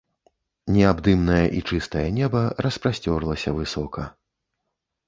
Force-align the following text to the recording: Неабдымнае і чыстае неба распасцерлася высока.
Неабдымнае 0.77 1.43
і 1.57 1.63
чыстае 1.73 2.09
неба 2.17 2.43
распасцерлася 2.69 3.57
высока. 3.61 4.13